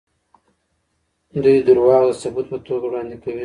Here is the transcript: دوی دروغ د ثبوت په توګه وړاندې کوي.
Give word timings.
دوی 1.43 1.57
دروغ 1.67 1.89
د 2.07 2.09
ثبوت 2.21 2.45
په 2.51 2.57
توګه 2.67 2.85
وړاندې 2.87 3.15
کوي. 3.23 3.39